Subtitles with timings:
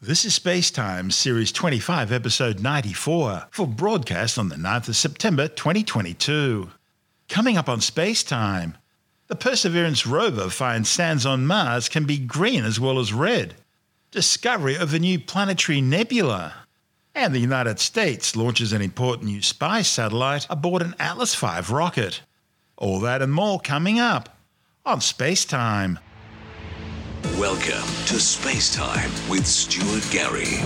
[0.00, 5.48] This is Space Time, Series 25, Episode 94, for broadcast on the 9th of September
[5.48, 6.70] 2022.
[7.28, 8.78] Coming up on Space Time,
[9.26, 13.56] the Perseverance rover finds sands on Mars can be green as well as red.
[14.12, 16.54] Discovery of a new planetary nebula.
[17.12, 22.20] And the United States launches an important new spy satellite aboard an Atlas V rocket.
[22.76, 24.38] All that and more coming up
[24.86, 25.98] on Space Time.
[27.36, 30.62] Welcome to Space Time with Stuart Gary.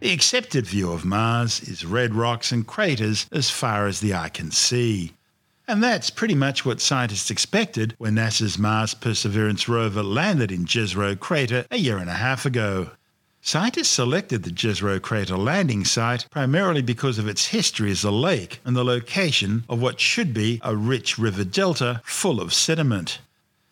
[0.00, 4.28] The accepted view of Mars is red rocks and craters as far as the eye
[4.28, 5.15] can see.
[5.68, 11.18] And that's pretty much what scientists expected when NASA's Mars Perseverance rover landed in Jezero
[11.18, 12.92] Crater a year and a half ago.
[13.40, 18.60] Scientists selected the Jezero Crater landing site primarily because of its history as a lake
[18.64, 23.18] and the location of what should be a rich river delta full of sediment.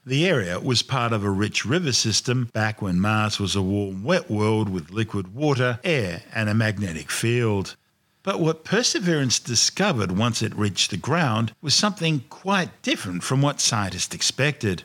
[0.04, 4.02] The area was part of a rich river system back when Mars was a warm,
[4.02, 7.76] wet world with liquid water, air, and a magnetic field.
[8.24, 13.60] But what Perseverance discovered once it reached the ground was something quite different from what
[13.60, 14.82] scientists expected.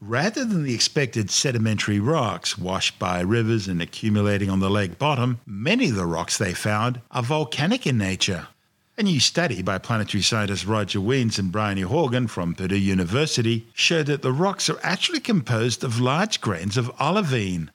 [0.00, 5.38] Rather than the expected sedimentary rocks washed by rivers and accumulating on the lake bottom,
[5.44, 8.48] many of the rocks they found are volcanic in nature.
[8.96, 14.06] A new study by planetary scientists Roger Wiens and Bryony Horgan from Purdue University showed
[14.06, 17.70] that the rocks are actually composed of large grains of olivine.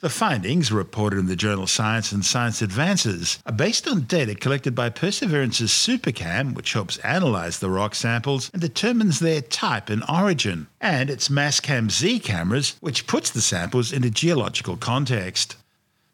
[0.00, 4.72] The findings, reported in the journal Science and Science Advances, are based on data collected
[4.72, 10.68] by Perseverance's SuperCam, which helps analyze the rock samples and determines their type and origin,
[10.80, 15.56] and its Mastcam Z cameras, which puts the samples into geological context.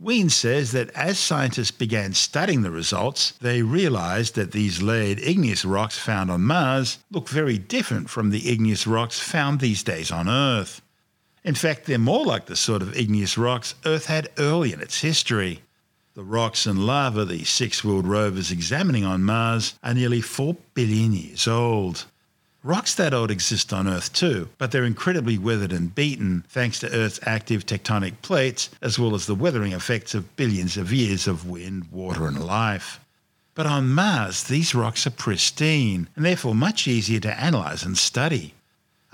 [0.02, 5.62] Wiens says that as scientists began studying the results, they realized that these layered igneous
[5.62, 10.26] rocks found on Mars look very different from the igneous rocks found these days on
[10.26, 10.80] Earth.
[11.44, 15.02] In fact, they're more like the sort of igneous rocks Earth had early in its
[15.02, 15.60] history.
[16.14, 21.12] The rocks and lava the six wheeled rovers examining on Mars are nearly 4 billion
[21.12, 22.06] years old.
[22.62, 26.90] Rocks that old exist on Earth too, but they're incredibly weathered and beaten thanks to
[26.90, 31.46] Earth's active tectonic plates as well as the weathering effects of billions of years of
[31.46, 33.00] wind, water, and life.
[33.54, 38.54] But on Mars, these rocks are pristine and therefore much easier to analyze and study.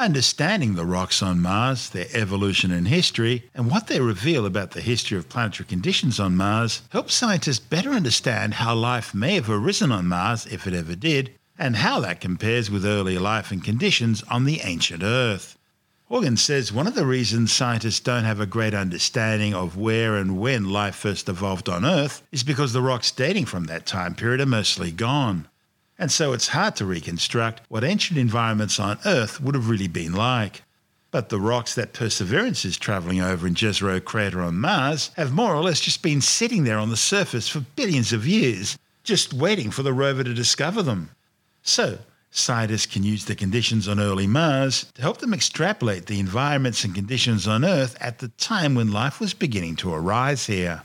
[0.00, 4.80] Understanding the rocks on Mars, their evolution and history, and what they reveal about the
[4.80, 9.92] history of planetary conditions on Mars helps scientists better understand how life may have arisen
[9.92, 14.22] on Mars, if it ever did, and how that compares with early life and conditions
[14.30, 15.58] on the ancient Earth.
[16.06, 20.40] Horgan says one of the reasons scientists don't have a great understanding of where and
[20.40, 24.40] when life first evolved on Earth is because the rocks dating from that time period
[24.40, 25.46] are mostly gone
[26.00, 30.14] and so it's hard to reconstruct what ancient environments on Earth would have really been
[30.14, 30.62] like.
[31.10, 35.54] But the rocks that Perseverance is travelling over in Jezero Crater on Mars have more
[35.54, 39.70] or less just been sitting there on the surface for billions of years, just waiting
[39.70, 41.10] for the rover to discover them.
[41.62, 41.98] So,
[42.30, 46.94] scientists can use the conditions on early Mars to help them extrapolate the environments and
[46.94, 50.80] conditions on Earth at the time when life was beginning to arise here.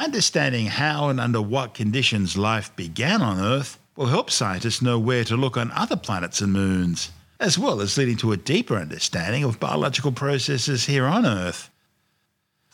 [0.00, 5.24] Understanding how and under what conditions life began on Earth will help scientists know where
[5.24, 7.10] to look on other planets and moons,
[7.40, 11.68] as well as leading to a deeper understanding of biological processes here on Earth.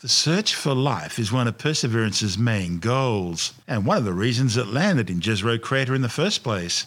[0.01, 4.55] The search for life is one of Perseverance's main goals, and one of the reasons
[4.55, 6.85] it landed in Jezero Crater in the first place.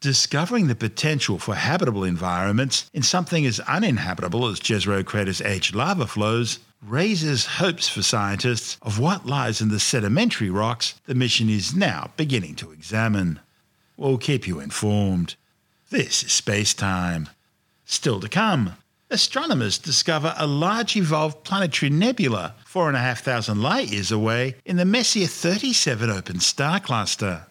[0.00, 6.08] Discovering the potential for habitable environments in something as uninhabitable as Jezero Crater's aged lava
[6.08, 11.76] flows raises hopes for scientists of what lies in the sedimentary rocks the mission is
[11.76, 13.38] now beginning to examine.
[13.98, 15.34] We'll keep you informed.
[15.90, 17.28] This is Space Time.
[17.84, 18.76] Still to come,
[19.10, 26.10] astronomers discover a large evolved planetary nebula 4,500 light years away in the Messier 37
[26.10, 27.46] open star cluster.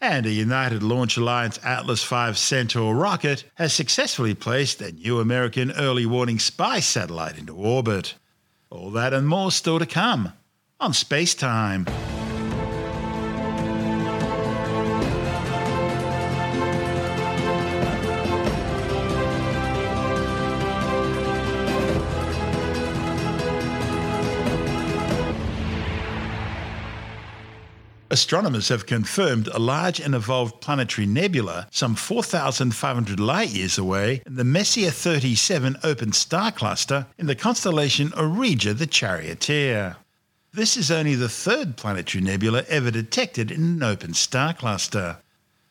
[0.00, 5.72] And a United Launch Alliance Atlas V Centaur rocket has successfully placed a new American
[5.72, 8.14] early warning spy satellite into orbit.
[8.70, 10.32] All that and more still to come
[10.78, 11.86] on Space Time.
[28.12, 34.36] Astronomers have confirmed a large and evolved planetary nebula some 4,500 light years away in
[34.36, 39.96] the Messier 37 open star cluster in the constellation Auriga the Charioteer.
[40.52, 45.16] This is only the third planetary nebula ever detected in an open star cluster.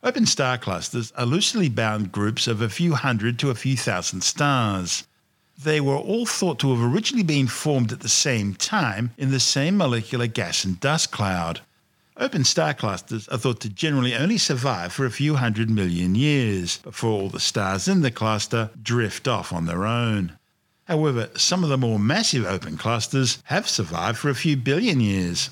[0.02, 4.24] Open star clusters are loosely bound groups of a few hundred to a few thousand
[4.24, 5.06] stars.
[5.64, 9.40] They were all thought to have originally been formed at the same time in the
[9.40, 11.62] same molecular gas and dust cloud.
[12.22, 16.78] Open star clusters are thought to generally only survive for a few hundred million years
[16.78, 20.38] before all the stars in the cluster drift off on their own.
[20.84, 25.50] However, some of the more massive open clusters have survived for a few billion years.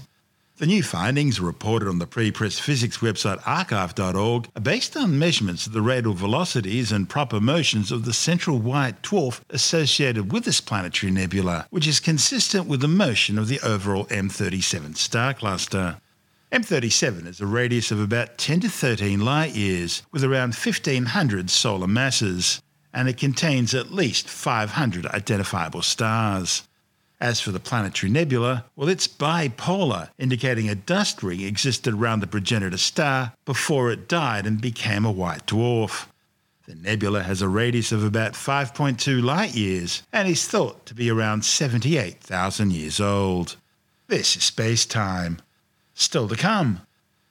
[0.57, 5.73] The new findings, reported on the pre-press physics website arXiv.org, are based on measurements of
[5.73, 11.11] the radial velocities and proper motions of the central white dwarf associated with this planetary
[11.11, 15.99] nebula, which is consistent with the motion of the overall M37 star cluster.
[16.51, 21.85] M37 has a radius of about 10 to 13 light years, with around 1500 solar
[21.85, 22.59] masses,
[22.91, 26.67] and it contains at least 500 identifiable stars.
[27.21, 32.27] As for the planetary nebula, well, it's bipolar, indicating a dust ring existed around the
[32.27, 36.07] progenitor star before it died and became a white dwarf.
[36.65, 41.11] The nebula has a radius of about 5.2 light years and is thought to be
[41.11, 43.55] around 78,000 years old.
[44.07, 45.37] This is space time.
[45.99, 46.79] Still to come.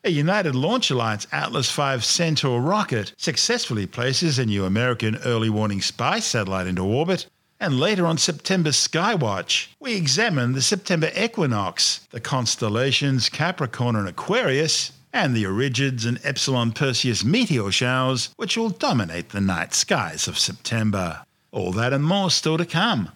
[0.04, 5.80] A United Launch Alliance Atlas V Centaur rocket successfully places a new American early warning
[5.80, 7.26] spy satellite into orbit.
[7.58, 14.92] And later on September Skywatch, we examine the September equinox, the constellations Capricorn and Aquarius,
[15.14, 20.38] and the Aurigids and Epsilon Perseids meteor showers, which will dominate the night skies of
[20.38, 21.22] September.
[21.52, 23.12] All that and more still to come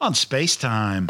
[0.00, 1.08] on Space Time.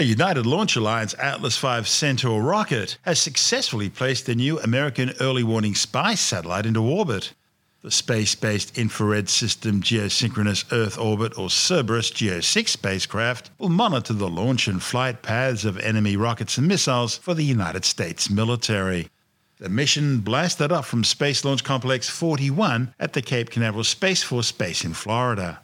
[0.00, 5.42] A United Launch Alliance Atlas V Centaur rocket has successfully placed the new American Early
[5.44, 7.34] Warning Spy satellite into orbit.
[7.82, 14.14] The space based infrared system Geosynchronous Earth Orbit or SBIRS Geo 6 spacecraft will monitor
[14.14, 19.10] the launch and flight paths of enemy rockets and missiles for the United States military.
[19.58, 24.50] The mission blasted off from Space Launch Complex 41 at the Cape Canaveral Space Force
[24.50, 25.60] Base in Florida.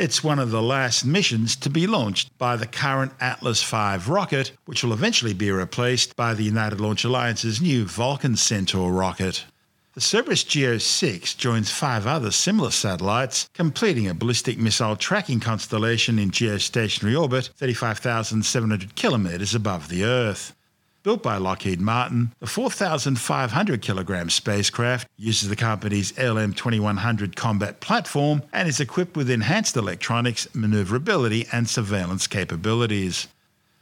[0.00, 4.52] It's one of the last missions to be launched by the current Atlas V rocket,
[4.64, 9.44] which will eventually be replaced by the United Launch Alliance's new Vulcan Centaur rocket.
[9.92, 16.18] The SBIRS Geo 6 joins five other similar satellites, completing a ballistic missile tracking constellation
[16.18, 20.56] in geostationary orbit 35,700 kilometres above the Earth.
[21.02, 28.42] Built by Lockheed Martin, the 4,500 kilogram spacecraft uses the company's LM 2100 combat platform
[28.52, 33.28] and is equipped with enhanced electronics, maneuverability, and surveillance capabilities.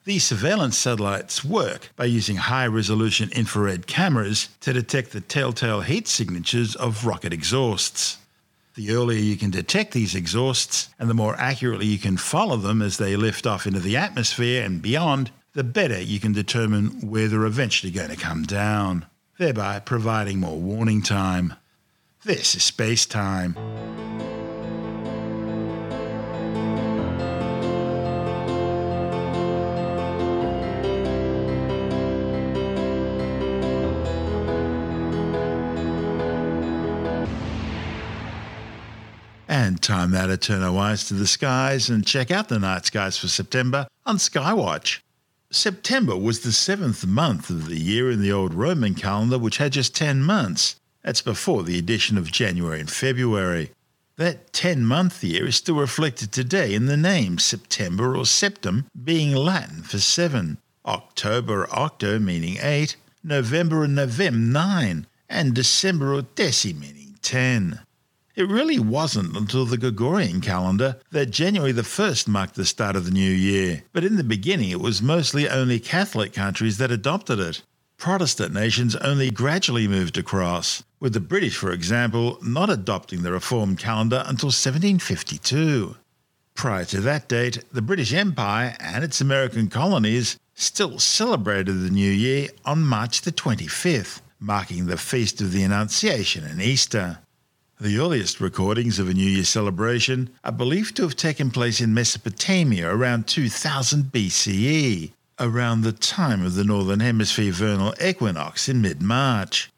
[0.05, 6.07] These surveillance satellites work by using high resolution infrared cameras to detect the telltale heat
[6.07, 8.19] signatures of rocket exhausts.
[8.77, 12.81] The earlier you can detect these exhausts and the more accurately you can follow them
[12.81, 17.27] as they lift off into the atmosphere and beyond, the better you can determine where
[17.27, 19.05] they're eventually going to come down,
[19.41, 21.53] thereby providing more warning time.
[22.23, 23.57] This is space time.
[39.49, 42.87] And time now to turn our eyes to the skies and check out the night
[42.87, 45.01] skies for September on Skywatch.
[45.51, 49.73] September was the seventh month of the year in the old Roman calendar, which had
[49.73, 50.77] just 10 months.
[51.03, 53.71] That's before the addition of January and February.
[54.17, 59.35] That 10 month year is still reflected today in the name September or Septem being
[59.35, 66.23] Latin for seven, October or Octo meaning eight, November or Novem nine, and December or
[66.23, 67.81] Deci meaning ten.
[68.39, 73.05] It really wasn't until the Gregorian calendar that January the 1st marked the start of
[73.05, 77.41] the new year, but in the beginning it was mostly only Catholic countries that adopted
[77.41, 77.65] it.
[77.97, 83.81] Protestant nations only gradually moved across, with the British, for example, not adopting the reformed
[83.81, 85.97] calendar until 1752.
[86.55, 92.13] Prior to that date, the British Empire and its American colonies still celebrated the New
[92.13, 97.19] Year on March the 25th, marking the Feast of the Annunciation and Easter.
[97.81, 101.95] The earliest recordings of a New Year celebration are believed to have taken place in
[101.95, 109.01] Mesopotamia around 2000 BCE, around the time of the Northern Hemisphere vernal equinox in mid
[109.01, 109.71] March.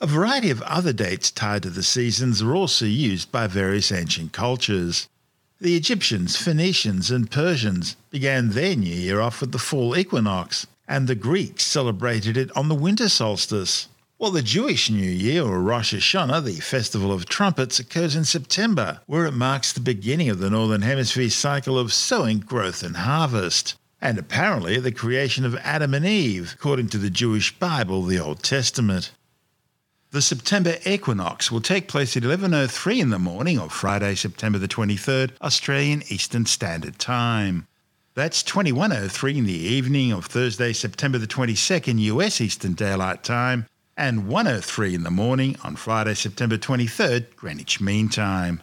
[0.00, 4.32] A variety of other dates tied to the seasons are also used by various ancient
[4.32, 5.08] cultures.
[5.60, 11.08] The Egyptians, Phoenicians, and Persians began their new year off with the fall equinox, and
[11.08, 13.88] the Greeks celebrated it on the winter solstice.
[14.18, 19.00] While the Jewish New Year, or Rosh Hashanah, the festival of trumpets, occurs in September,
[19.06, 23.76] where it marks the beginning of the Northern Hemisphere cycle of sowing, growth, and harvest
[24.00, 28.42] and apparently the creation of Adam and Eve, according to the Jewish Bible, the Old
[28.42, 29.12] Testament.
[30.10, 34.66] The September equinox will take place at 11:03 in the morning of Friday, September the
[34.66, 37.68] 23rd, Australian Eastern Standard Time.
[38.14, 43.66] That's 21:03 in the evening of Thursday, September the 22nd, US Eastern Daylight Time,
[43.98, 48.62] and 1:03 in the morning on Friday, September 23rd, Greenwich Mean Time.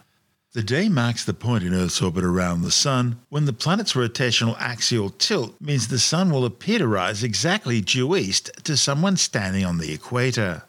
[0.54, 4.58] The day marks the point in Earth's orbit around the Sun when the planet's rotational
[4.58, 9.66] axial tilt means the Sun will appear to rise exactly due east to someone standing
[9.66, 10.62] on the equator.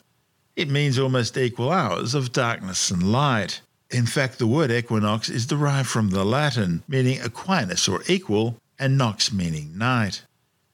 [0.57, 3.61] It means almost equal hours of darkness and light.
[3.89, 8.97] In fact, the word equinox is derived from the Latin, meaning equinus or equal, and
[8.97, 10.23] nox meaning night.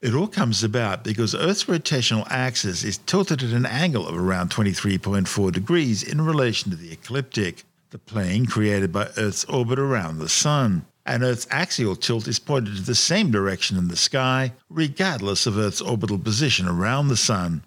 [0.03, 4.49] It all comes about because Earth's rotational axis is tilted at an angle of around
[4.49, 10.27] 23.4 degrees in relation to the ecliptic the plane created by Earth's orbit around the
[10.27, 10.85] Sun.
[11.05, 15.57] And Earth's axial tilt is pointed to the same direction in the sky, regardless of
[15.57, 17.63] Earth's orbital position around the Sun.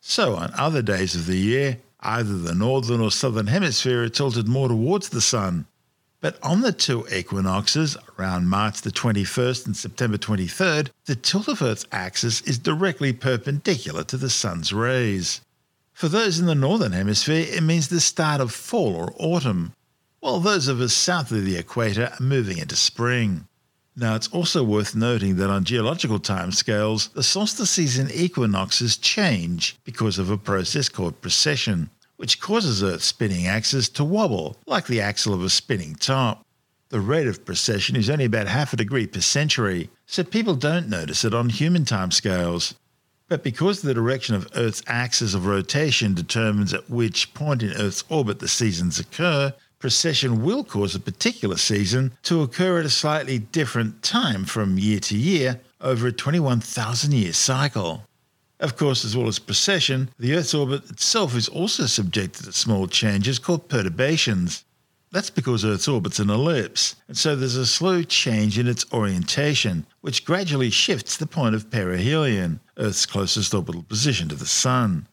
[0.00, 4.46] So, on other days of the year, either the northern or southern hemisphere are tilted
[4.46, 5.66] more towards the Sun.
[6.22, 11.60] But on the two equinoxes, around March the 21st and September 23rd, the tilt of
[11.60, 15.40] Earth's axis is directly perpendicular to the Sun's rays.
[15.92, 19.72] For those in the northern hemisphere, it means the start of fall or autumn,
[20.20, 23.48] while those of us south of the equator are moving into spring.
[23.96, 30.20] Now, it's also worth noting that on geological timescales, the solstices and equinoxes change because
[30.20, 31.90] of a process called precession,
[32.22, 36.46] which causes Earth's spinning axis to wobble like the axle of a spinning top.
[36.90, 40.88] The rate of precession is only about half a degree per century, so people don't
[40.88, 42.74] notice it on human timescales.
[43.26, 48.04] But because the direction of Earth's axis of rotation determines at which point in Earth's
[48.08, 53.40] orbit the seasons occur, precession will cause a particular season to occur at a slightly
[53.40, 58.04] different time from year to year over a 21,000 year cycle.
[58.62, 62.86] Of course, as well as precession, the Earth's orbit itself is also subjected to small
[62.86, 64.64] changes called perturbations.
[65.10, 69.84] That's because Earth's orbit's an ellipse, and so there's a slow change in its orientation,
[70.00, 75.08] which gradually shifts the point of perihelion, Earth's closest orbital position to the Sun.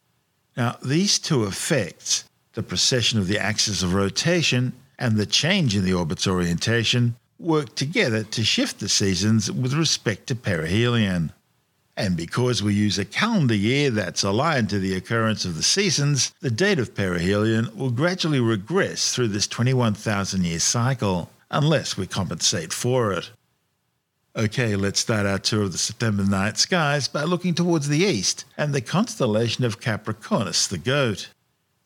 [0.55, 5.83] Now, these two effects, the precession of the axis of rotation and the change in
[5.83, 11.31] the orbit's orientation, work together to shift the seasons with respect to perihelion.
[11.99, 16.33] And because we use a calendar year that's aligned to the occurrence of the seasons,
[16.39, 22.71] the date of perihelion will gradually regress through this 21,000 year cycle, unless we compensate
[22.71, 23.31] for it.
[24.33, 28.45] Okay, let's start our tour of the September night skies by looking towards the east
[28.55, 31.27] and the constellation of Capricornus, the goat.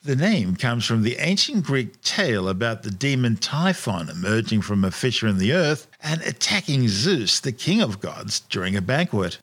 [0.04, 4.92] The name comes from the ancient Greek tale about the demon Typhon emerging from a
[4.92, 9.40] fissure in the earth and attacking Zeus, the king of gods, during a banquet.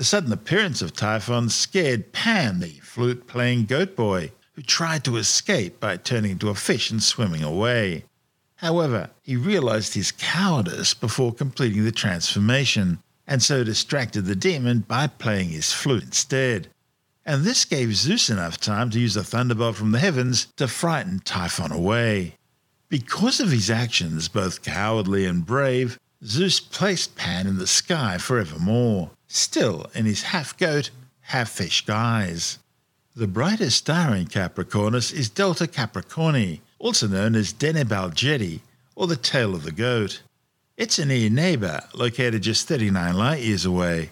[0.00, 5.18] The sudden appearance of Typhon scared Pan, the flute playing goat boy, who tried to
[5.18, 8.06] escape by turning into a fish and swimming away.
[8.56, 15.06] However, he realized his cowardice before completing the transformation, and so distracted the demon by
[15.06, 16.68] playing his flute instead.
[17.26, 21.20] And this gave Zeus enough time to use a thunderbolt from the heavens to frighten
[21.26, 22.36] Typhon away.
[22.88, 29.10] Because of his actions, both cowardly and brave, Zeus placed Pan in the sky forevermore
[29.34, 30.90] still in his half goat,
[31.22, 32.58] half fish guise.
[33.16, 38.60] The brightest star in Capricornus is Delta Capricorni, also known as Deneb Algedi,
[38.94, 40.22] or the tail of the goat.
[40.76, 44.10] It's a near neighbour, located just 39 light years away.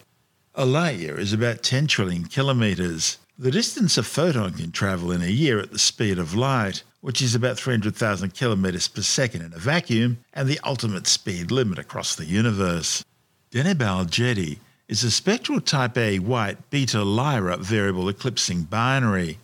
[0.54, 5.22] A light year is about 10 trillion kilometres, the distance a photon can travel in
[5.22, 9.52] a year at the speed of light, which is about 300,000 kilometres per second in
[9.52, 13.04] a vacuum and the ultimate speed limit across the universe.
[13.52, 14.58] Deneb Algedi
[14.88, 19.38] is a spectral type A white beta Lyrae variable eclipsing binary.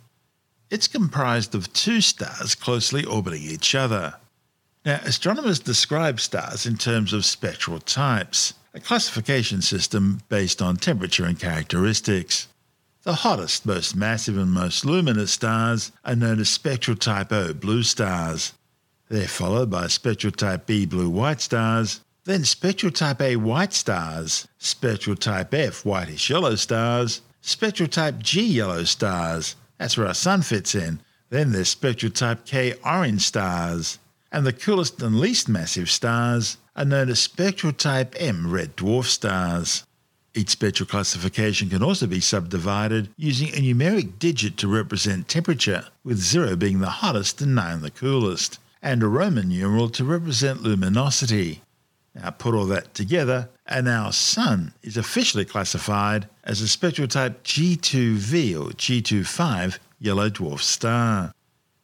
[0.70, 4.14] It's comprised of two stars closely orbiting each other.
[4.86, 11.24] Now, astronomers describe stars in terms of spectral types, a classification system based on temperature
[11.26, 12.48] and characteristics.
[13.02, 17.82] The hottest, most massive, and most luminous stars are known as spectral type O blue
[17.82, 18.54] stars.
[19.10, 24.48] They're followed by spectral type B blue white stars, then spectral type A white stars,
[24.58, 29.56] spectral type F whitish yellow stars, spectral type G yellow stars.
[29.78, 31.00] That's where our sun fits in.
[31.30, 33.98] Then there's spectral type K orange stars
[34.34, 39.04] and the coolest and least massive stars are known as spectral type M red dwarf
[39.04, 39.84] stars.
[40.34, 46.18] Each spectral classification can also be subdivided using a numeric digit to represent temperature, with
[46.18, 51.62] 0 being the hottest and 9 the coolest, and a Roman numeral to represent luminosity.
[52.14, 57.42] Now put all that together, and our Sun is officially classified as a spectral type
[57.42, 61.32] G2V or G25 yellow dwarf star.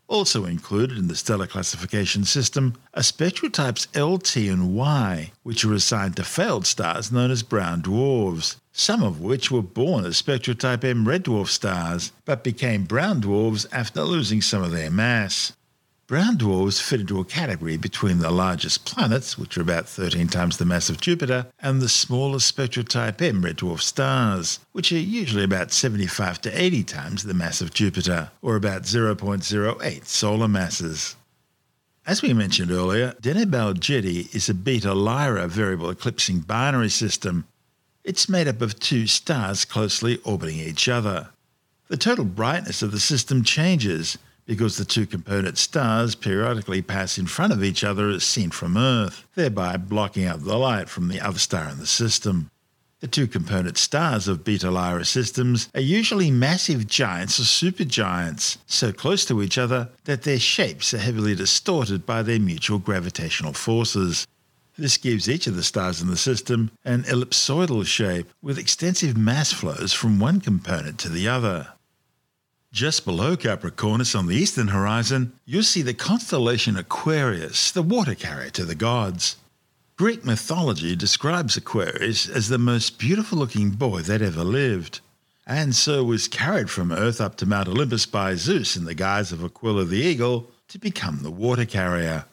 [0.06, 5.72] Also included in the stellar classification system are spectral types LT and Y, which are
[5.72, 10.56] assigned to failed stars known as brown dwarfs, some of which were born as spectral
[10.56, 15.52] type M red dwarf stars, but became brown dwarfs after losing some of their mass.
[16.10, 20.56] Brown dwarfs fit into a category between the largest planets, which are about 13 times
[20.56, 24.98] the mass of Jupiter, and the smallest spectral type M red dwarf stars, which are
[24.98, 31.14] usually about 75 to 80 times the mass of Jupiter, or about 0.08 solar masses.
[32.04, 37.46] As we mentioned earlier, Deneb Algedi is a beta Lyrae variable eclipsing binary system.
[38.02, 41.28] It's made up of two stars closely orbiting each other.
[41.86, 44.18] The total brightness of the system changes
[44.50, 48.76] because the two component stars periodically pass in front of each other as seen from
[48.76, 52.50] Earth, thereby blocking out the light from the other star in the system.
[52.98, 58.92] The two component stars of Beta Lyrae systems are usually massive giants or supergiants, so
[58.92, 64.26] close to each other that their shapes are heavily distorted by their mutual gravitational forces.
[64.76, 69.52] This gives each of the stars in the system an ellipsoidal shape with extensive mass
[69.52, 71.68] flows from one component to the other.
[72.72, 78.50] Just below Capricornus on the eastern horizon, you'll see the constellation Aquarius, the water carrier
[78.50, 79.36] to the gods.
[79.96, 85.00] Greek mythology describes Aquarius as the most beautiful looking boy that ever lived,
[85.48, 89.32] and so was carried from Earth up to Mount Olympus by Zeus in the guise
[89.32, 92.24] of Aquila the eagle to become the water carrier.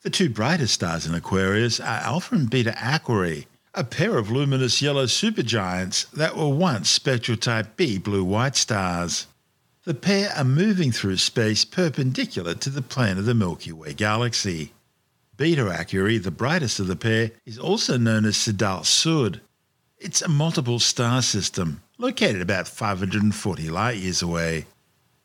[0.00, 4.80] The two brightest stars in Aquarius are Alpha and Beta Aquarii, a pair of luminous
[4.80, 9.26] yellow supergiants that were once spectral type B blue white stars.
[9.84, 14.74] The pair are moving through space perpendicular to the plane of the Milky Way galaxy.
[15.36, 19.40] Beta Aquarii, the brightest of the pair, is also known as Sadalsuud.
[19.98, 24.66] It's a multiple star system, located about 540 light years away.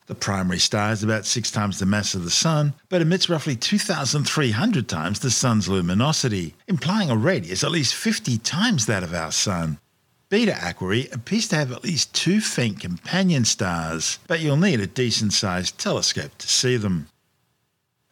[0.08, 3.56] The primary star is about six times the mass of the Sun, but emits roughly
[3.56, 9.32] 2,300 times the Sun's luminosity, implying a radius at least 50 times that of our
[9.32, 9.78] Sun.
[10.30, 14.88] Beta Aquarii appears to have at least two faint companion stars, but you'll need a
[14.88, 17.08] decent sized telescope to see them.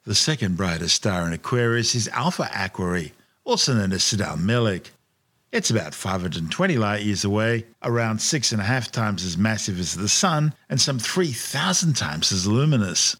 [0.05, 3.11] The second brightest star in Aquarius is Alpha Aquarii,
[3.43, 4.91] also known as Sadalmelik.
[5.51, 9.95] It's about 520 light years away, around six and a half times as massive as
[9.95, 13.17] the Sun, and some 3,000 times as luminous.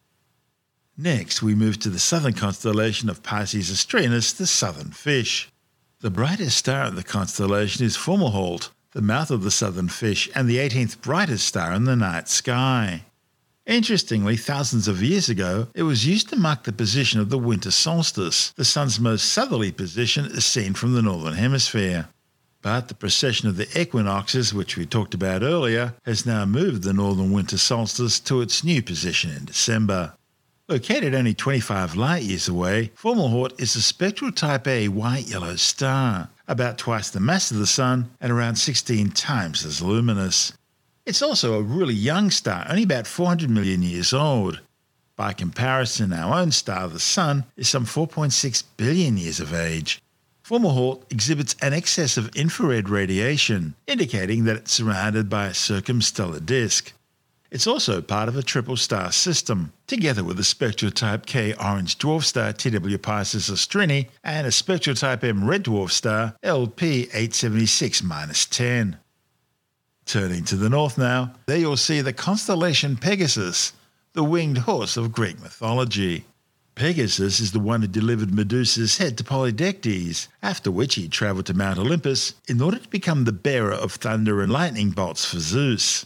[0.98, 5.52] Next, we move to the southern constellation of Piscis Austrinus, the southern fish.
[6.00, 10.50] The brightest star in the constellation is Fomalhaut, the mouth of the southern fish, and
[10.50, 13.04] the 18th brightest star in the night sky.
[13.66, 17.72] Interestingly, thousands of years ago, it was used to mark the position of the winter
[17.72, 22.08] solstice, the sun's most southerly position as seen from the northern hemisphere.
[22.62, 26.94] But the precession of the equinoxes, which we talked about earlier, has now moved the
[26.94, 30.14] northern winter solstice to its new position in December.
[30.68, 36.30] Located only 25 light years away, Fomalhaut is a spectral type A white yellow star
[36.48, 40.54] about twice the mass of the Sun and around 16 times as luminous.
[41.06, 44.60] It's also a really young star, only about 400 million years old.
[45.16, 50.02] By comparison, our own star, the Sun, is some 4.6 billion years of age.
[50.44, 56.92] Fomalhaut exhibits an excess of infrared radiation, indicating that it's surrounded by a circumstellar disk.
[57.56, 61.98] It's also part of a triple star system, together with a spectral type K orange
[61.98, 68.02] dwarf star TW Piscis Austrini and a spectral type M red dwarf star LP 876
[68.50, 68.98] 10.
[70.06, 73.72] Turning to the north now, there you'll see the constellation Pegasus,
[74.12, 76.26] the winged horse of Greek mythology.
[76.76, 81.54] Pegasus is the one who delivered Medusa's head to Polydectes, after which he travelled to
[81.54, 86.06] Mount Olympus in order to become the bearer of thunder and lightning bolts for Zeus.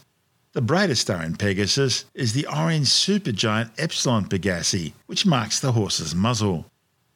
[0.59, 6.13] The brightest star in Pegasus is the orange supergiant Epsilon Pegasi, which marks the horse's
[6.13, 6.65] muzzle.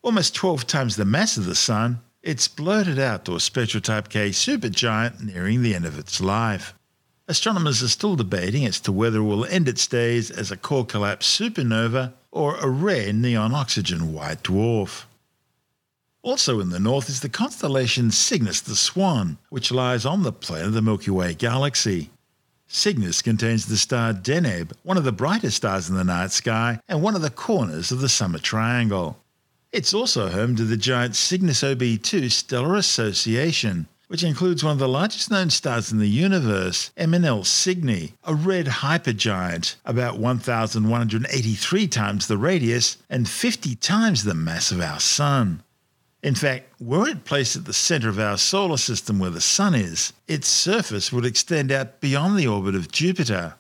[0.02, 4.08] Almost 12 times the mass of the Sun, it's blurted out to a spectral type
[4.08, 6.74] K supergiant nearing the end of its life.
[7.28, 10.86] Astronomers are still debating as to whether it will end its days as a core
[10.86, 15.04] collapse supernova or a rare neon oxygen white dwarf.
[16.22, 20.64] Also in the north is the constellation Cygnus the Swan, which lies on the plane
[20.64, 22.10] of the Milky Way galaxy.
[22.76, 27.04] Cygnus contains the star Deneb, one of the brightest stars in the night sky and
[27.04, 29.20] one of the corners of the Summer Triangle.
[29.72, 34.88] It's also home to the giant Cygnus OB2 stellar association, which includes one of the
[34.88, 42.38] largest known stars in the universe, NML Cygni, a red hypergiant, about 1,183 times the
[42.38, 45.62] radius and 50 times the mass of our Sun.
[46.24, 49.76] In fact, were it placed at the centre of our solar system where the Sun
[49.76, 53.56] is, its surface would extend out beyond the orbit of Jupiter.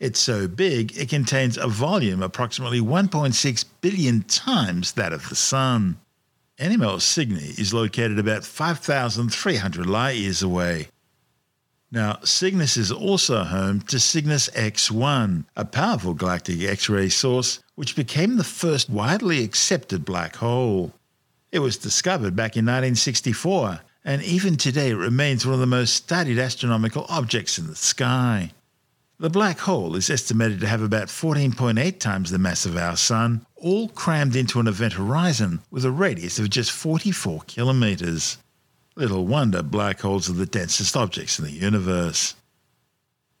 [0.00, 5.96] It's so big it contains a volume approximately 1.6 billion times that of the Sun.
[6.58, 10.88] NML Cygni is located about 5,300 light years away.
[11.92, 17.94] Now, Cygnus is also home to Cygnus X1, a powerful galactic X ray source which
[17.94, 20.92] became the first widely accepted black hole.
[21.50, 25.94] It was discovered back in 1964, and even today it remains one of the most
[25.94, 28.52] studied astronomical objects in the sky.
[29.18, 33.46] The black hole is estimated to have about 14.8 times the mass of our Sun,
[33.56, 38.36] all crammed into an event horizon with a radius of just 44 kilometres.
[38.94, 42.36] Little wonder black holes are the densest objects in the universe.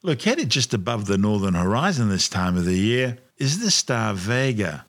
[0.02, 4.86] Located just above the northern horizon this time of the year is the star Vega.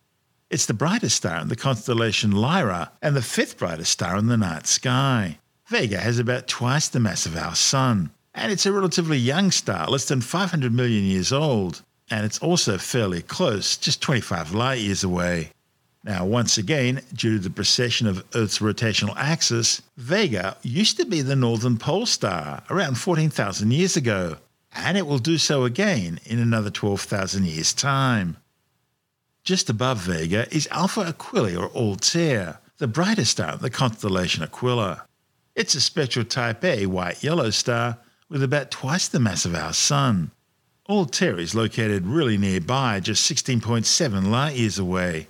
[0.49, 4.37] It's the brightest star in the constellation Lyra and the fifth brightest star in the
[4.37, 5.37] night sky.
[5.67, 9.85] Vega has about twice the mass of our Sun, and it's a relatively young star,
[9.87, 15.03] less than 500 million years old, and it's also fairly close, just 25 light years
[15.03, 15.51] away.
[16.03, 21.21] Now, once again, due to the precession of Earth's rotational axis, Vega used to be
[21.21, 24.37] the northern pole star around 14,000 years ago,
[24.73, 28.37] and it will do so again in another 12,000 years' time.
[29.43, 35.05] Just above Vega is Alpha Aquila or Altair, the brightest star in the constellation Aquila.
[35.55, 37.97] It's a spectral type A white yellow star
[38.29, 40.31] with about twice the mass of our Sun.
[40.87, 45.27] Altair is located really nearby, just 16.7 light years away,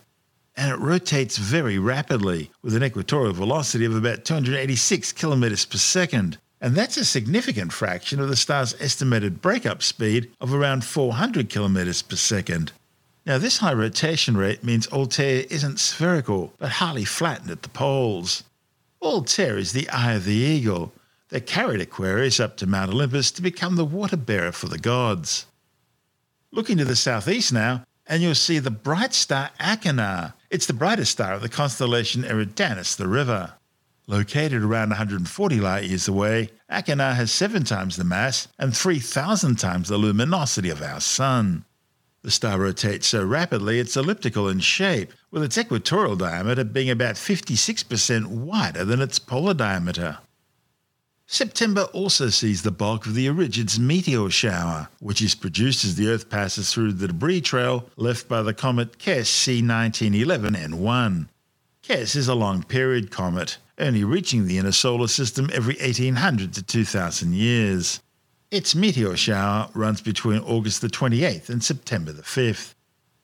[0.55, 6.37] and it rotates very rapidly with an equatorial velocity of about 286 kilometers per second.
[6.61, 12.01] And that's a significant fraction of the star's estimated breakup speed of around 400 kilometers
[12.01, 12.73] per second.
[13.29, 18.43] Now, this high rotation rate means Altair isn't spherical, but highly flattened at the poles.
[19.03, 20.93] Altair is the eye of the eagle,
[21.27, 25.45] that carried Aquarius up to Mount Olympus to become the water bearer for the gods.
[26.51, 30.33] Looking to the southeast now, and you'll see the bright star Achernar.
[30.49, 33.53] It's the brightest star of the constellation Eridanus, the river.
[34.07, 39.87] Located around 140 light years away, Achernar has seven times the mass and 3,000 times
[39.87, 41.65] the luminosity of our Sun.
[42.21, 47.15] The star rotates so rapidly it's elliptical in shape, with its equatorial diameter being about
[47.15, 50.17] 56% wider than its polar diameter.
[51.31, 56.09] September also sees the bulk of the Aurigid's meteor shower, which is produced as the
[56.09, 61.27] Earth passes through the debris trail left by the comet Kiess C1911N1.
[61.83, 66.63] Kiess is a long period comet, only reaching the inner solar system every 1800 to
[66.63, 68.01] 2000 years.
[68.51, 72.73] Its meteor shower runs between August the 28th and September the 5th.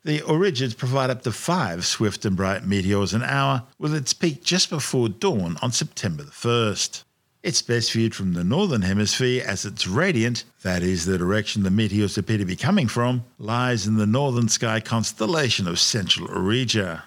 [0.04, 4.44] The Aurigids provide up to five swift and bright meteors an hour, with its peak
[4.44, 7.02] just before dawn on September the 1st.
[7.42, 11.70] It's best viewed from the northern hemisphere as its radiant, that is, the direction the
[11.72, 17.02] meteors appear to be coming from, lies in the northern sky constellation of Central Auriga.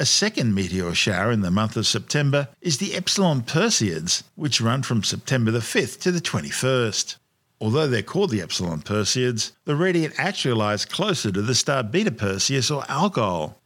[0.00, 4.84] A second meteor shower in the month of September is the Epsilon Perseids, which run
[4.84, 7.16] from September the 5th to the 21st.
[7.60, 12.12] Although they're called the Epsilon Perseids, the radiant actually lies closer to the star Beta
[12.12, 13.58] Perseus or Algol.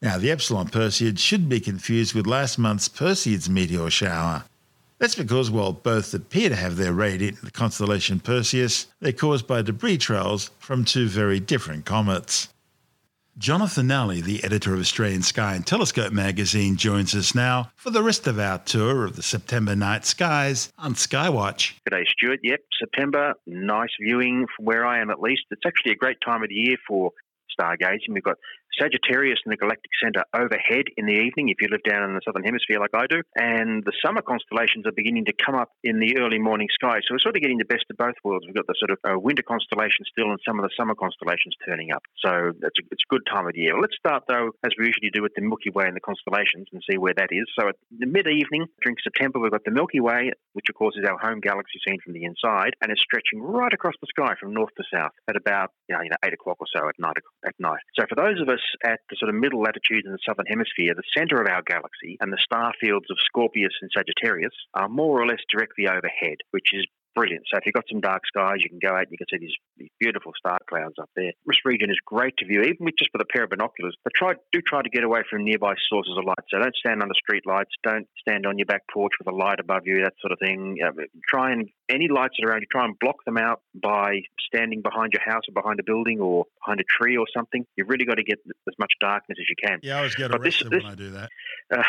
[0.00, 4.44] Now, the Epsilon Perseids should be confused with last month's Perseids meteor shower.
[5.00, 9.48] That's because while both appear to have their radiant in the constellation Perseus, they're caused
[9.48, 12.48] by debris trails from two very different comets.
[13.38, 18.02] Jonathan Nally, the editor of Australian Sky and Telescope magazine, joins us now for the
[18.02, 21.74] rest of our tour of the September night skies on Skywatch.
[21.88, 22.40] G'day, Stuart.
[22.42, 25.42] Yep, September, nice viewing from where I am at least.
[25.50, 27.12] It's actually a great time of the year for
[27.58, 28.10] stargazing.
[28.10, 28.36] We've got
[28.78, 32.20] Sagittarius in the galactic center overhead in the evening if you live down in the
[32.24, 33.22] southern hemisphere like I do.
[33.36, 37.00] And the summer constellations are beginning to come up in the early morning sky.
[37.02, 38.46] So we're sort of getting the best of both worlds.
[38.46, 41.54] We've got the sort of uh, winter constellation still and some of the summer constellations
[41.66, 42.02] turning up.
[42.24, 43.74] So it's a, it's a good time of year.
[43.80, 46.82] Let's start, though, as we usually do, with the Milky Way and the constellations and
[46.88, 47.46] see where that is.
[47.58, 50.94] So at the mid evening, during September, we've got the Milky Way, which of course
[50.96, 54.34] is our home galaxy seen from the inside, and it's stretching right across the sky
[54.38, 57.16] from north to south at about you know, 8 o'clock or so at night.
[57.46, 57.82] At night.
[57.98, 60.94] So for those of us at the sort of middle latitudes in the southern hemisphere,
[60.94, 65.20] the center of our galaxy and the star fields of Scorpius and Sagittarius are more
[65.20, 67.44] or less directly overhead, which is brilliant.
[67.50, 69.38] So if you've got some dark skies, you can go out and you can see
[69.38, 71.32] these, these beautiful star clouds up there.
[71.46, 73.96] This region is great to view, even with just with a pair of binoculars.
[74.04, 76.44] But try do try to get away from nearby sources of light.
[76.48, 77.70] So don't stand under street lights.
[77.82, 80.02] Don't stand on your back porch with a light above you.
[80.02, 80.78] That sort of thing.
[80.84, 80.90] Uh,
[81.28, 84.82] try and any lights that are around you, try and block them out by standing
[84.82, 87.64] behind your house or behind a building or behind a tree or something.
[87.76, 89.80] You've really got to get as much darkness as you can.
[89.82, 91.28] Yeah, I always get arrested this, this, when I do that.
[91.72, 91.84] Uh,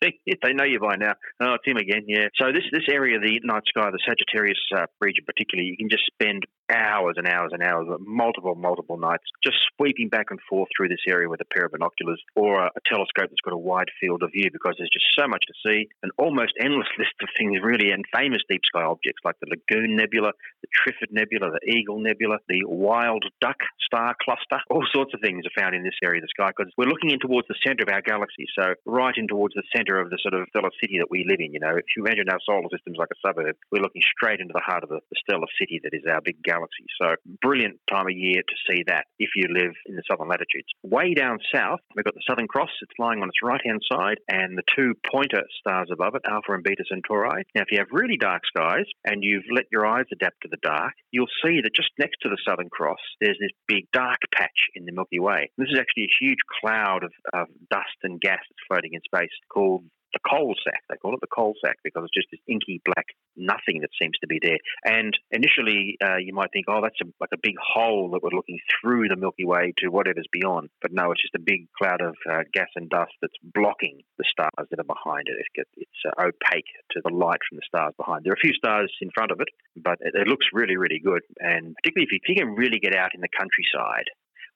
[0.02, 1.14] they know you by now.
[1.40, 2.04] Oh, it's him again.
[2.06, 2.28] Yeah.
[2.40, 5.88] So this this area, of the night sky, the Sagittarius uh, region particularly, you can
[5.90, 10.68] just spend hours and hours and hours, multiple multiple nights, just sweeping back and forth
[10.76, 13.58] through this area with a pair of binoculars or a, a telescope that's got a
[13.58, 17.14] wide field of view because there's just so much to see, an almost endless list
[17.22, 20.32] of things really, and famous deep sky objects like the Lagoon Nebula,
[20.62, 24.60] the Trifid Nebula, the Eagle Nebula, the Wild Duck star cluster.
[24.70, 27.10] All sorts of things are found in this area of the sky because we're looking
[27.10, 30.18] in towards the center of our galaxy, so right in towards the center of the
[30.22, 31.52] sort of stellar city that we live in.
[31.52, 34.52] You know, if you imagine our solar system's like a suburb, we're looking straight into
[34.54, 36.61] the heart of the, the stellar city that is our big galaxy.
[37.00, 40.68] So, brilliant time of year to see that if you live in the southern latitudes.
[40.82, 42.70] Way down south, we've got the Southern Cross.
[42.82, 46.52] It's lying on its right hand side, and the two pointer stars above it, Alpha
[46.52, 47.44] and Beta Centauri.
[47.54, 50.62] Now, if you have really dark skies and you've let your eyes adapt to the
[50.62, 54.70] dark, you'll see that just next to the Southern Cross, there's this big dark patch
[54.74, 55.50] in the Milky Way.
[55.58, 59.32] This is actually a huge cloud of, of dust and gas that's floating in space
[59.52, 60.82] called the coal sack.
[60.88, 64.16] They call it the coal sack because it's just this inky black nothing that seems
[64.20, 64.58] to be there.
[64.84, 68.36] And initially, uh, you might think, oh, that's a, like a big hole that we're
[68.36, 70.68] looking through the Milky Way to whatever's beyond.
[70.80, 74.24] But no, it's just a big cloud of uh, gas and dust that's blocking the
[74.28, 75.36] stars that are behind it.
[75.38, 78.24] It's, it's uh, opaque to the light from the stars behind.
[78.24, 81.00] There are a few stars in front of it, but it, it looks really, really
[81.02, 81.22] good.
[81.40, 84.08] And particularly if you, if you can really get out in the countryside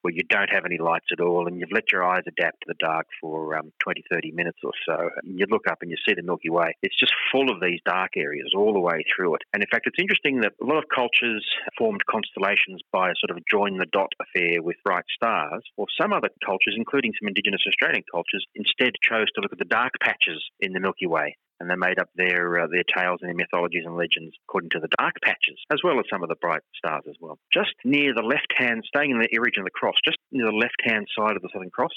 [0.06, 2.66] where you don't have any lights at all and you've let your eyes adapt to
[2.68, 5.10] the dark for um, 20, 30 minutes or so.
[5.20, 6.76] And you look up and you see the Milky Way.
[6.80, 9.42] It's just full of these dark areas all the way through it.
[9.52, 11.44] And in fact, it's interesting that a lot of cultures
[11.76, 16.12] formed constellations by a sort of join the dot affair with bright stars, or some
[16.12, 20.38] other cultures, including some indigenous Australian cultures, instead chose to look at the dark patches
[20.60, 23.84] in the Milky Way and they made up their uh, their tales and their mythologies
[23.84, 27.04] and legends according to the dark patches, as well as some of the bright stars
[27.08, 27.38] as well.
[27.52, 30.56] Just near the left hand, staying in the region of the cross, just near the
[30.56, 31.96] left hand side of the Southern Cross,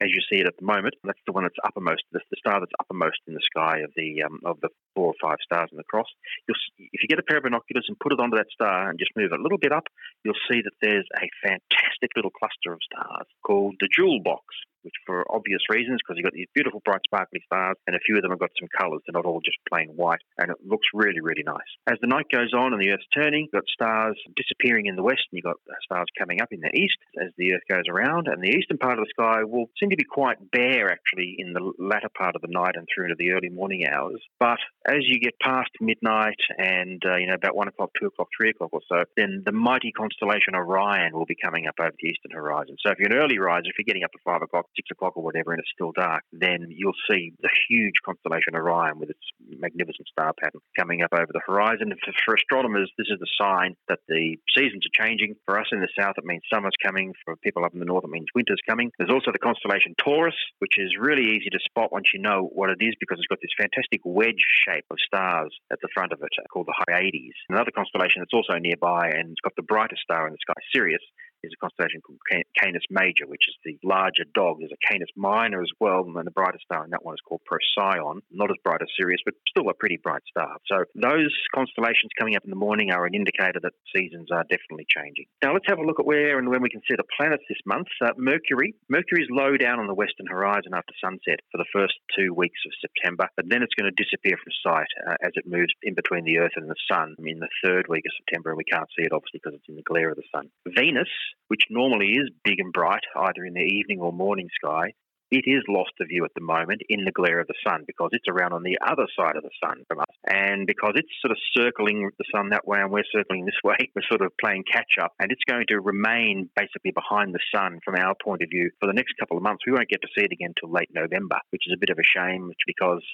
[0.00, 0.94] as you see it at the moment.
[1.04, 4.22] That's the one that's uppermost, the, the star that's uppermost in the sky of the
[4.22, 6.08] um, of the four or five stars in the cross.
[6.46, 6.58] You'll,
[6.92, 9.12] if you get a pair of binoculars and put it onto that star and just
[9.16, 9.88] move it a little bit up,
[10.24, 14.44] you'll see that there's a fantastic little cluster of stars called the Jewel Box
[14.88, 18.16] which for obvious reasons, because you've got these beautiful, bright, sparkly stars, and a few
[18.16, 19.04] of them have got some colours.
[19.04, 21.68] They're not all just plain white, and it looks really, really nice.
[21.84, 25.04] As the night goes on and the Earth's turning, you've got stars disappearing in the
[25.04, 28.28] west, and you've got stars coming up in the east as the Earth goes around,
[28.28, 31.52] and the eastern part of the sky will seem to be quite bare, actually, in
[31.52, 34.22] the latter part of the night and through into the early morning hours.
[34.40, 38.28] But as you get past midnight and, uh, you know, about 1 o'clock, 2 o'clock,
[38.36, 42.08] 3 o'clock or so, then the mighty constellation Orion will be coming up over the
[42.08, 42.76] eastern horizon.
[42.80, 45.18] So if you're an early riser, if you're getting up at 5 o'clock, six o'clock
[45.18, 49.26] or whatever, and it's still dark, then you'll see the huge constellation Orion with its
[49.58, 51.90] magnificent star pattern coming up over the horizon.
[51.98, 55.34] For, for astronomers, this is the sign that the seasons are changing.
[55.44, 57.12] For us in the south, it means summer's coming.
[57.24, 58.92] For people up in the north, it means winter's coming.
[58.98, 62.70] There's also the constellation Taurus, which is really easy to spot once you know what
[62.70, 66.22] it is because it's got this fantastic wedge shape of stars at the front of
[66.22, 67.34] it called the Hyades.
[67.48, 71.02] Another constellation that's also nearby and it's got the brightest star in the sky, Sirius,
[71.42, 72.18] is a constellation called
[72.60, 74.58] Canis Major, which is the larger dog.
[74.58, 77.42] There's a Canis Minor as well, and the brightest star in that one is called
[77.46, 78.20] Procyon.
[78.30, 80.56] Not as bright as Sirius, but still a pretty bright star.
[80.66, 84.86] So those constellations coming up in the morning are an indicator that seasons are definitely
[84.88, 85.26] changing.
[85.42, 87.62] Now let's have a look at where and when we can see the planets this
[87.66, 87.88] month.
[88.02, 88.74] Uh, Mercury.
[88.88, 92.60] Mercury is low down on the western horizon after sunset for the first two weeks
[92.66, 95.94] of September, but then it's going to disappear from sight uh, as it moves in
[95.94, 98.88] between the Earth and the Sun in the third week of September, and we can't
[98.96, 100.50] see it obviously because it's in the glare of the Sun.
[100.66, 101.08] Venus,
[101.48, 104.92] which normally is big and bright, either in the evening or morning sky,
[105.30, 108.10] it is lost to view at the moment in the glare of the sun because
[108.12, 110.14] it's around on the other side of the sun from us.
[110.26, 113.76] And because it's sort of circling the sun that way and we're circling this way,
[113.94, 115.12] we're sort of playing catch up.
[115.20, 118.86] And it's going to remain basically behind the sun from our point of view for
[118.86, 119.64] the next couple of months.
[119.66, 121.98] We won't get to see it again till late November, which is a bit of
[121.98, 123.04] a shame because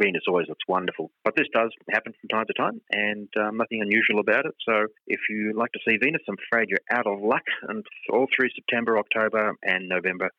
[0.00, 1.10] Venus always looks wonderful.
[1.24, 4.54] But this does happen from time to time and um, nothing unusual about it.
[4.66, 7.44] So if you like to see Venus, I'm afraid you're out of luck.
[7.68, 10.30] And all through September, October, and November,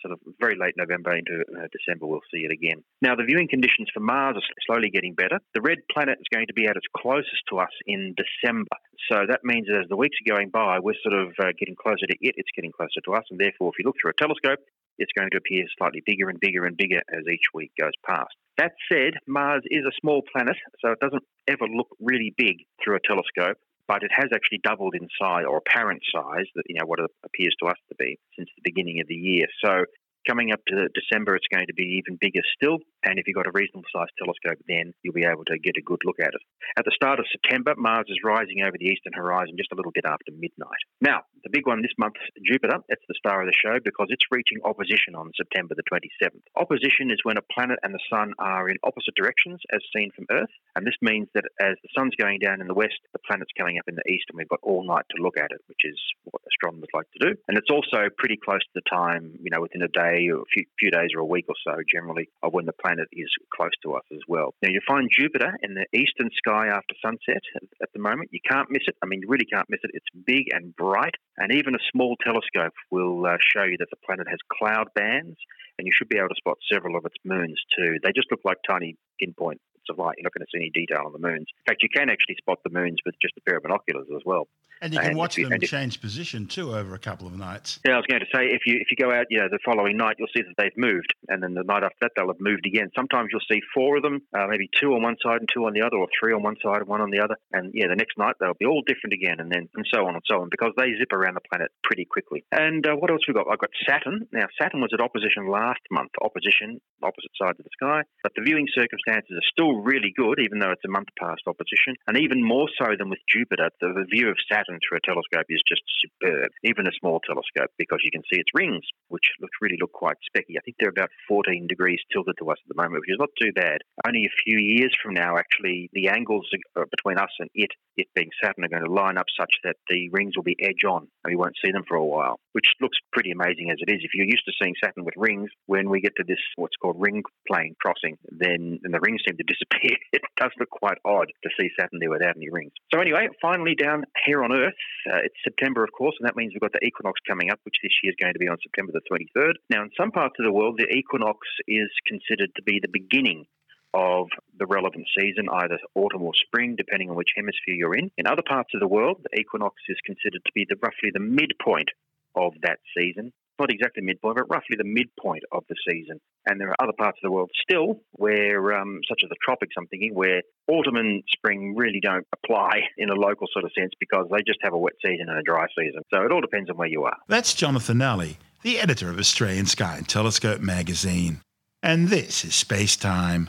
[0.00, 2.82] sort of very late November into uh, December, we'll see it again.
[3.00, 5.38] Now, the viewing conditions for Mars are slowly getting better.
[5.54, 8.76] The red planet is going to be at its closest to us in December.
[9.10, 11.76] So that means that as the weeks are going by, we're sort of uh, getting
[11.76, 13.24] closer to it, it's getting closer to us.
[13.30, 14.60] And therefore, if you look through a telescope,
[14.98, 18.30] it's going to appear slightly bigger and bigger and bigger as each week goes past.
[18.58, 22.96] That said, Mars is a small planet, so it doesn't ever look really big through
[22.96, 23.56] a telescope
[23.92, 27.54] but it has actually doubled in size or apparent size that you know what appears
[27.60, 29.46] to us to be since the beginning of the year.
[29.62, 29.84] So
[30.26, 32.78] coming up to December, it's going to be even bigger still.
[33.04, 35.82] And if you've got a reasonable sized telescope, then you'll be able to get a
[35.82, 36.42] good look at it.
[36.78, 39.92] At the start of September, Mars is rising over the eastern horizon just a little
[39.92, 40.82] bit after midnight.
[41.00, 42.14] Now, the big one this month,
[42.46, 46.46] Jupiter, that's the star of the show because it's reaching opposition on September the 27th.
[46.54, 50.26] Opposition is when a planet and the sun are in opposite directions as seen from
[50.30, 50.52] Earth.
[50.76, 53.78] And this means that as the sun's going down in the west, the planet's coming
[53.78, 55.98] up in the east, and we've got all night to look at it, which is
[56.24, 57.34] what astronomers like to do.
[57.48, 60.50] And it's also pretty close to the time, you know, within a day or a
[60.52, 63.72] few, few days or a week or so, generally, of when the planet is close
[63.82, 64.54] to us as well.
[64.62, 67.42] Now, you find Jupiter in the eastern sky after sunset
[67.82, 68.30] at the moment.
[68.32, 68.96] You can't miss it.
[69.02, 69.90] I mean, you really can't miss it.
[69.94, 74.02] It's big and bright, and even a small telescope will uh, show you that the
[74.06, 75.36] planet has cloud bands,
[75.78, 77.96] and you should be able to spot several of its moons too.
[78.02, 80.16] They just look like tiny pinpoint of light.
[80.18, 81.46] You're not going to see any detail on the moons.
[81.48, 84.22] In fact, you can actually spot the moons with just a pair of binoculars as
[84.24, 84.48] well.
[84.82, 87.78] And you can and watch you, them change position too over a couple of nights.
[87.84, 89.60] Yeah, I was going to say if you if you go out, you know, the
[89.64, 92.40] following night you'll see that they've moved, and then the night after that they'll have
[92.40, 92.90] moved again.
[92.96, 95.72] Sometimes you'll see four of them, uh, maybe two on one side and two on
[95.72, 97.36] the other, or three on one side and one on the other.
[97.52, 100.14] And yeah, the next night they'll be all different again, and then and so on
[100.14, 102.42] and so on because they zip around the planet pretty quickly.
[102.50, 103.46] And uh, what else we got?
[103.46, 104.26] I've got Saturn.
[104.32, 108.42] Now Saturn was at opposition last month, opposition opposite sides of the sky, but the
[108.42, 112.42] viewing circumstances are still really good, even though it's a month past opposition, and even
[112.42, 113.70] more so than with Jupiter.
[113.80, 118.00] The, view of Saturn through a telescope is just superb, even a small telescope, because
[118.04, 120.58] you can see its rings, which look, really look quite specky.
[120.58, 123.30] I think they're about 14 degrees tilted to us at the moment, which is not
[123.40, 123.78] too bad.
[124.06, 128.08] Only a few years from now, actually, the angles uh, between us and it, it
[128.14, 131.08] being Saturn, are going to line up such that the rings will be edge on,
[131.24, 134.00] and we won't see them for a while, which looks pretty amazing as it is.
[134.02, 136.96] If you're used to seeing Saturn with rings, when we get to this what's called
[136.98, 139.61] ring plane crossing, then and the rings seem to disappear.
[140.12, 142.72] it does look quite odd to see Saturn there without any rings.
[142.92, 144.74] So anyway, finally down here on Earth,
[145.10, 147.76] uh, it's September, of course, and that means we've got the equinox coming up, which
[147.82, 149.54] this year is going to be on September the 23rd.
[149.70, 153.46] Now, in some parts of the world, the equinox is considered to be the beginning
[153.94, 158.10] of the relevant season, either autumn or spring, depending on which hemisphere you're in.
[158.16, 161.20] In other parts of the world, the equinox is considered to be the, roughly the
[161.20, 161.90] midpoint
[162.34, 166.20] of that season not exactly midpoint, but roughly the midpoint of the season.
[166.46, 169.74] And there are other parts of the world still where, um, such as the tropics,
[169.78, 173.92] I'm thinking, where autumn and spring really don't apply in a local sort of sense
[174.00, 176.02] because they just have a wet season and a dry season.
[176.12, 177.16] So it all depends on where you are.
[177.28, 181.40] That's Jonathan Nally, the editor of Australian Sky and Telescope magazine.
[181.82, 183.48] And this is Space Time.